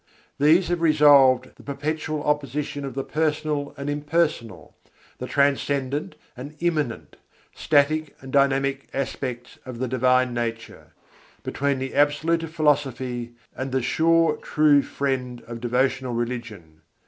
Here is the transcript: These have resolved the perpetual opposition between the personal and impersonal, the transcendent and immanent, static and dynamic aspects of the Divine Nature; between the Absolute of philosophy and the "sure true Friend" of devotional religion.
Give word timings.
These 0.39 0.69
have 0.69 0.81
resolved 0.81 1.57
the 1.57 1.61
perpetual 1.63 2.23
opposition 2.23 2.81
between 2.81 2.95
the 2.95 3.03
personal 3.03 3.71
and 3.77 3.87
impersonal, 3.87 4.75
the 5.19 5.27
transcendent 5.27 6.15
and 6.35 6.55
immanent, 6.59 7.17
static 7.53 8.15
and 8.19 8.33
dynamic 8.33 8.89
aspects 8.95 9.59
of 9.63 9.77
the 9.77 9.87
Divine 9.87 10.33
Nature; 10.33 10.93
between 11.43 11.77
the 11.77 11.93
Absolute 11.93 12.41
of 12.41 12.51
philosophy 12.51 13.35
and 13.55 13.71
the 13.71 13.83
"sure 13.83 14.37
true 14.37 14.81
Friend" 14.81 15.39
of 15.41 15.61
devotional 15.61 16.15
religion. 16.15 16.81